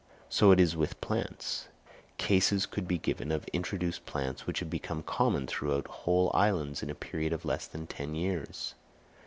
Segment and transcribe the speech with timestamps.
[0.29, 1.67] So it is with plants;
[2.17, 6.89] cases could be given of introduced plants which have become common throughout whole islands in
[6.89, 8.73] a period of less than ten years.